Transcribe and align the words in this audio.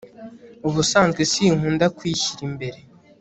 ubusanzwe 0.67 1.21
sinkunda 1.31 1.85
kwishyira 1.97 2.41
imbere 2.49 2.79